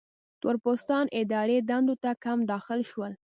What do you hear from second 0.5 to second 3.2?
پوستان اداري دندو ته کم داخل شول.